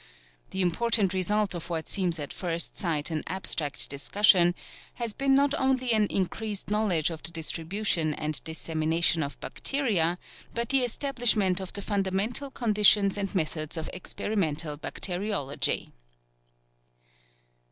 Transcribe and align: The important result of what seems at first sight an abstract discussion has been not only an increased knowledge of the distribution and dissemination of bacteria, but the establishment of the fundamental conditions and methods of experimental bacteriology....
The 0.49 0.61
important 0.63 1.13
result 1.13 1.53
of 1.53 1.69
what 1.69 1.87
seems 1.87 2.17
at 2.17 2.33
first 2.33 2.75
sight 2.75 3.11
an 3.11 3.21
abstract 3.27 3.87
discussion 3.87 4.55
has 4.95 5.13
been 5.13 5.35
not 5.35 5.53
only 5.59 5.91
an 5.93 6.07
increased 6.07 6.71
knowledge 6.71 7.11
of 7.11 7.21
the 7.21 7.29
distribution 7.29 8.15
and 8.15 8.43
dissemination 8.43 9.21
of 9.21 9.39
bacteria, 9.39 10.17
but 10.55 10.69
the 10.69 10.79
establishment 10.83 11.59
of 11.59 11.71
the 11.73 11.83
fundamental 11.83 12.49
conditions 12.49 13.15
and 13.15 13.35
methods 13.35 13.77
of 13.77 13.91
experimental 13.93 14.75
bacteriology.... 14.75 15.91